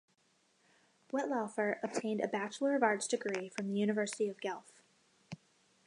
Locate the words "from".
3.49-3.67